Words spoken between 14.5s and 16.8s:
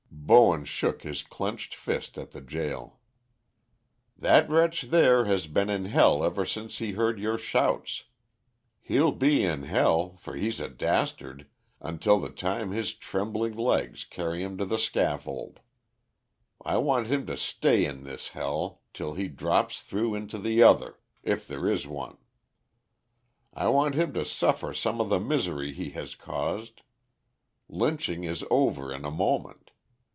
to the scaffold. I